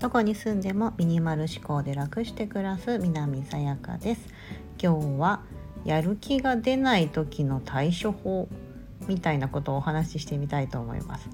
[0.00, 4.28] どこに住んでもミニマル思考で楽して暮らす南さやかです。
[4.82, 5.42] 今日は
[5.84, 8.48] やる気が出ない時の対処法
[9.08, 11.28] みたいなことをお話ししてみたいと思います。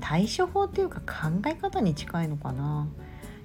[0.00, 2.88] 対処法っていうか考え方に近いのかな。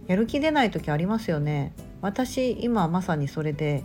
[0.08, 1.74] やる気出ない時ありますよね。
[2.02, 3.84] 私今まさにそれで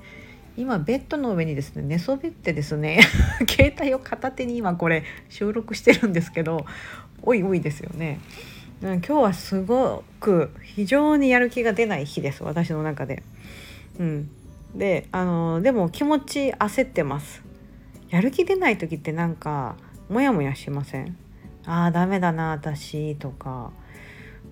[0.57, 3.01] 今ベッドの上にですね寝そべってですね
[3.51, 6.65] 携帯を片手に今これ収録してるんですけど
[7.23, 8.21] おいおいですよね、
[8.81, 13.23] 今日はすごく非常にやる気が出ない日です私の中で。
[13.99, 14.31] うん、
[14.75, 17.43] であのでも気持ち焦ってます。
[18.11, 19.77] やる気出ない時ってなんか
[20.11, 21.17] モヤモヤしません？
[21.65, 23.71] あーダメだな私とか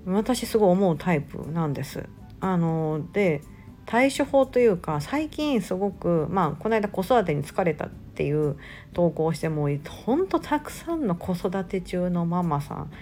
[0.06, 2.08] 私すごい思うタイプなんです。
[2.40, 3.42] あので
[3.86, 8.56] 対処法というか最近すごくまあこの間子育てに疲れたっていう
[8.94, 12.92] 投稿をしてもほんとたくさんの子育て中のママさん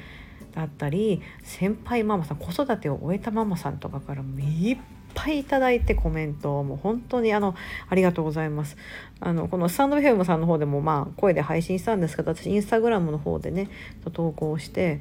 [0.52, 4.79] だったり先輩ママさん子育てを終えたママさんとかからいっ
[5.15, 7.55] ぱいいただいてコメントもう本当にあの
[7.88, 8.77] ありがとうございます。
[9.21, 13.68] あのこのスタンド FM さんの方でもまあ声で配信したんですけど私インスタグラムの方でね
[14.12, 15.01] 投稿して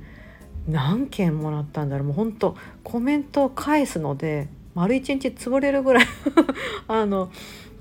[0.67, 2.07] 何件もらったんだろう。
[2.07, 4.49] もう本当コメントを返すので
[4.79, 6.05] 丸一日潰れるぐらい
[6.87, 7.29] あの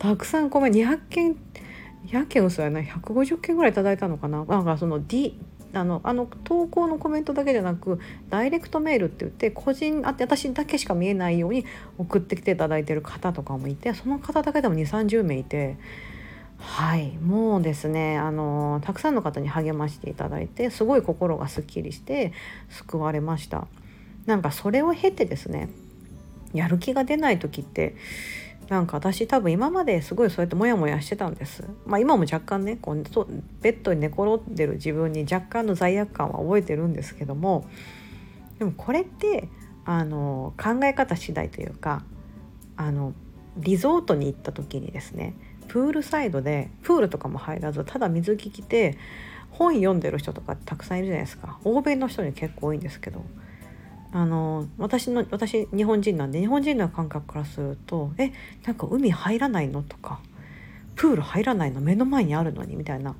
[0.01, 1.37] たくさんごめん200件
[2.07, 5.39] 200件嘘やな150件ぐらい頂いたのかななんかその D
[5.73, 11.65] あのあの投稿のコメントだけじゃなくダイレクトメールって言って個人あって私だけしか見えないように
[11.99, 15.77] 送ってきていただいてる方とかもいてその方だけでも2 3 0名いて
[16.57, 22.33] はいもうですねあのたくさんの方に励ましていただいてすごい心がすっきりして
[22.71, 23.69] 救われました。
[24.27, 25.71] なんかそれを経てですね
[26.55, 27.95] やる気が出ない時って
[28.69, 31.65] なんか私多分今まですごいそうやってモヤモヤしてたんです。
[31.87, 33.03] まあ今も若干ねこう
[33.63, 37.67] ベッドに寝転んでる自分に若干の罪悪感は覚えてるんですけども
[38.59, 39.49] でもこれって
[39.87, 42.05] あの考え方次第というか
[42.77, 43.14] あの
[43.57, 45.35] リゾートに行った時にですね
[45.69, 48.98] プールサイドでプールとかも入らずただ水着着て
[49.51, 53.25] 本読んでる人とかたくさんいるじゃないですか欧米の人に結構多いんですけど
[54.13, 58.33] あの私の私日本人なんで日本人の感覚からすると「え
[58.67, 60.20] なんか海入らないの?」とか
[60.96, 63.14] 「プール入らないの目の前にあるのに」みたいな。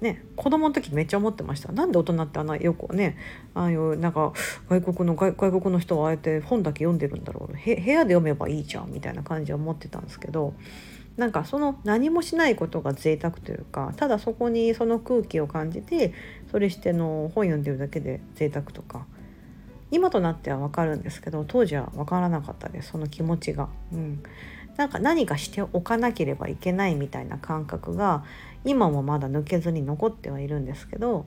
[0.00, 3.16] ね、子供の時めっちゃ思ってましたなんで大人ってあんなよくね
[3.54, 4.32] ああいうなんか
[4.68, 10.54] 外国の外国の人はあえて本だけ読んでるんだろう部屋で読めばいいじゃんみたいな感じは思ってたんですけど
[11.16, 16.14] なんかその何もしないことが贅沢というかただそこにその空気を感じて
[16.52, 19.04] それしての本読んでるだけで贅沢とか
[19.90, 23.68] 今となっては分かるんですけど当時は分からなかったですその気持ちが。
[23.92, 24.22] うん、
[24.76, 28.24] なんか何かしておかなければいけないみたいな感覚が
[28.64, 31.26] 今もまだ抜けずに残ってはいるんですけど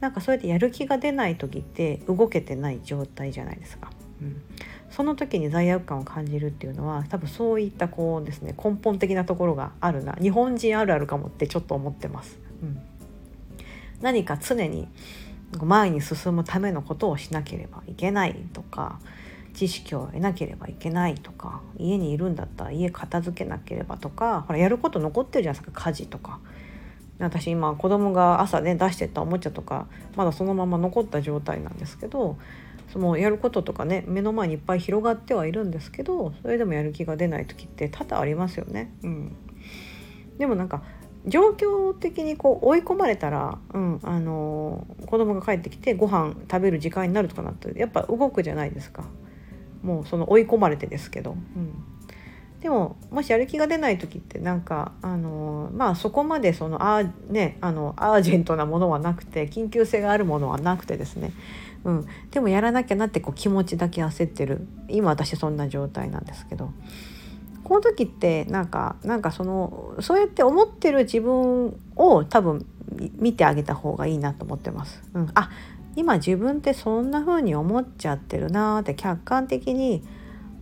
[0.00, 3.90] なんかそうやってやる気が出ない時って動けてない状態じゃないですか。
[4.20, 4.42] うん、
[4.90, 12.38] その時に罪悪感を感じるっていうのは多分そういったこうですね根本的なところがあるな日本人あるあるかもってちょっと思ってます。
[12.62, 12.80] うん、
[14.02, 14.88] 何か常に
[15.62, 18.98] 前に進むためのことをしなければいけないとか
[19.54, 26.40] 知識を得なければいけないとか家にいるんだったら家片付けなければとかほらやること残ってるじゃないですか家事とか。
[27.20, 32.36] 私今子供が朝ね出してったおもちゃとかまだそのまま残った状態なんですけど
[32.92, 38.92] そのやることとかね目の前にいっぱい広がってはいるんですけどそれでもやる気が出ない時って多々ありますよね。
[39.04, 39.36] うん、
[40.38, 40.82] でもなんか
[41.26, 49.04] 状況的にこう追い込まれたら、うん、あの子供が帰ってきてご飯食べる時間になるとかなってやっぱ動くじゃないですか。
[49.82, 51.84] もうその追い込まれてですけど、うん、
[52.60, 61.32] でももしやる気が出ない時ってなんかあのまあそこまでそのあ、ね、あのアージェントなものはなくて緊急性があるものはなくてですね、
[61.84, 64.66] うん、でもやらなきゃなってこう気持ちだけ焦ってる。
[64.88, 66.70] 今私そんな状態なんですけど。
[67.64, 72.66] この時ってなんかなんかそのそうやって思ってる自分を多分
[73.16, 75.02] 見てあげた方がいいなと思ってます。
[75.14, 75.50] うん、あ
[75.96, 80.02] 今自分ってそんな風に思っちゃってるなって客観的に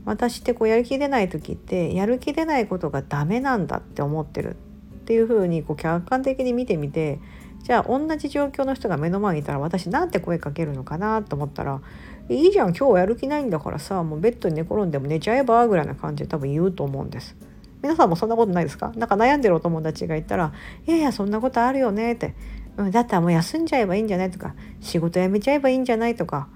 [0.05, 4.57] 私ってこうやる気出ない時ってやる気出ないことがダメなんだって思ってる
[4.95, 7.19] っていう風にこう客観的に見てみて
[7.63, 11.81] じゃあ同じ状況の人が目の前にいたら私なんて声かけるのかなと思ったら
[12.29, 17.37] いいじゃん今日はやる気ないんだからさもうベッドに寝転んでも寝ちゃえばぐらいな感じで多分言うと思うんです
[17.83, 18.93] 皆さんもそんなことないですか？
[18.97, 20.53] なんか悩んでるお友達がいたら
[20.87, 22.35] 「いやいやそんなことあるよね」って
[22.79, 26.49] 「うん、だったらもう休んじゃえばいいんじゃない?」とか「仕事辞めちゃえばいいんじゃない?」とか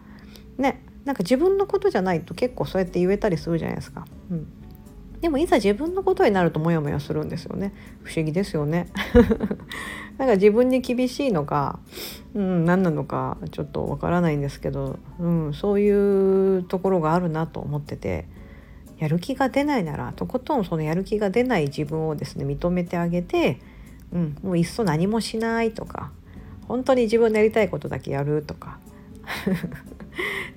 [0.56, 4.04] ねなんか自分のことじゃないと結構そうやって言えたりするじゃないですか。
[4.30, 4.46] うん
[5.20, 7.72] でもいざ自分のことになるとモヤモヤするんですよね。
[8.02, 8.88] 不思議ですよね。
[10.18, 11.78] なんか自分に厳しいのか、
[12.34, 18.26] うん、何なのかちょっとわからないんですけど、うん、そういうところがあるなと思ってて
[18.98, 23.60] やる気が出ないならとことんそのやる気が出ない自分をですね認めてあげて、
[24.12, 26.12] うん、もういっそ何もしないとか
[26.66, 28.78] 本当に自分のやりたいことだけやるとか。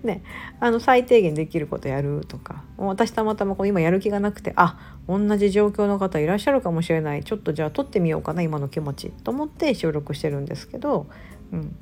[0.04, 0.24] ね、
[0.60, 7.24] あの最低限できることやるとか私たまたまこう今やる気がなくてあ同じ状況の方いらっしゃるかもしれない。
[7.24, 11.08] ちょっとじゃあ撮ってみようかな今の気持ちと思って収録してるんですけど、
[11.52, 11.76] うん、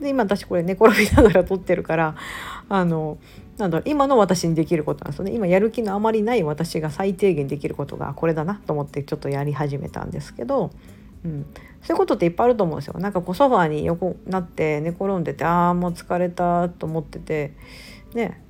[0.00, 2.16] で今私これ寝 転びながら撮ってるから
[2.68, 3.18] あの
[3.58, 5.32] なんだろう今の私にできることなんですよね。
[5.32, 10.70] 今やる気のあまりない私が最低限できることがこれだなと思ってちょっとやり始めたんですけど、
[11.24, 11.46] うん、
[11.86, 12.98] そういうことっていっぱいあると思うんですよ。
[12.98, 17.52] なんかこうソファーに横なって寝転んでてああもう疲れたと思ってて
[18.12, 18.42] ね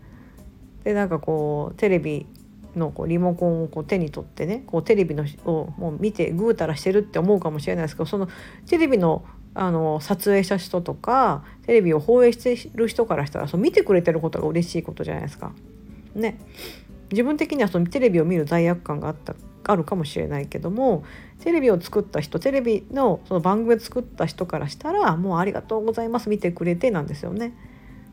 [0.84, 2.26] でなんかこうテレビ
[2.74, 8.26] のこうリモコンをこう手に取ってねこうテレビのをもう見てぐうたらしてるって思うかもしれないですけどその
[8.66, 9.22] テレビの
[9.54, 15.52] あの撮影した人とかテレビを放映してる人からしたらそう見てくれてることが嬉しいことじゃないですか。
[16.14, 16.38] ね
[17.10, 19.34] 自分的にはそのテレビを見る罪悪感があった
[19.72, 21.04] あるかもしれないけども
[21.40, 27.52] テレビを作った人テレビのその番組を作った人からしたらもうありがとうございます見てくれてなんですよね。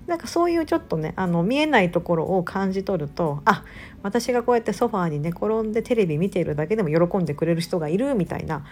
[0.07, 3.63] なんかそういうちょっとねあの見えないところを感じ取るとあ
[4.01, 8.65] 私がこうやってソファーに寝転んでテレビ見ているだけでも喜んでくれる人がいるみたいな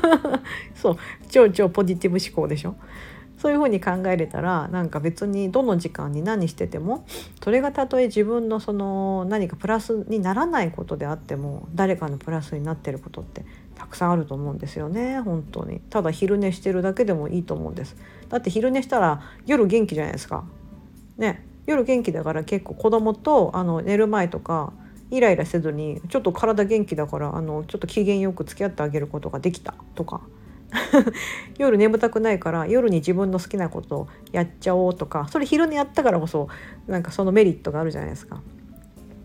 [0.74, 0.96] そう
[1.28, 2.76] 超超ポジティブ思考でしょ。
[3.42, 7.04] そういうふうに考えれたらなんか別にどの時間に何してても
[7.42, 13.44] それがたとえ自分のその何かプラスにならないことであっても誰かのプラスになってることって
[13.74, 15.80] たくさんあると思うんですよね本当に。
[15.90, 17.96] ただ昼寝してるだけでもいいと思うんです。
[18.28, 20.44] だって昼寝したら夜元気じゃないですか。
[21.18, 21.44] ね。
[21.66, 24.72] 夜元気だから結構子供とあの寝る前とか
[25.10, 30.20] イライラせずにちょっと体元気だからあのちょっと機嫌よく付き合ってあげることができたとか。
[31.58, 36.48] 夜眠たくないから夜に自分の好きなことをやっちゃおうとかそれ昼寝やったからこそ
[36.86, 38.40] なんかそのメリットがあるじゃないですか。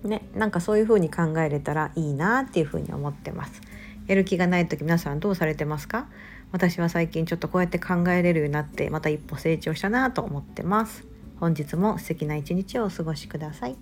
[0.03, 3.61] ね、なんかそういう風に考えれたらいいなっていう風に思ってます。
[4.05, 6.07] やる気がない時皆さんどうされてますか？
[6.51, 11.05] 私は最近ちょっとこうやって考えれるようになってまた一歩成長したなと思ってます。
[11.39, 13.75] 本日も素敵な一日をお過ごしください。